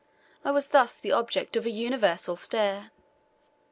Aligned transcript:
I 0.43 0.49
was 0.49 0.69
thus 0.69 0.95
the 0.95 1.11
object 1.11 1.55
of 1.55 1.67
a 1.67 1.69
universal 1.69 2.35
stare. 2.35 2.89